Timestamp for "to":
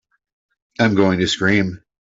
1.19-1.27